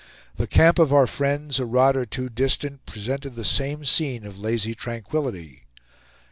[0.35, 4.39] The camp of our friends, a rod or two distant, presented the same scene of
[4.39, 5.61] lazy tranquillity.